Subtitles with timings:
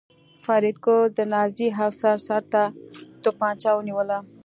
[0.43, 2.63] فریدګل د نازي افسر سر ته
[3.23, 4.17] توپانچه ونیوله